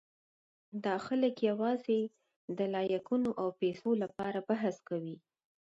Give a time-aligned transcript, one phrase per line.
[0.85, 1.99] دا خلک یواځې
[2.57, 5.15] د لایکونو او پېسو لپاره بحث کوي.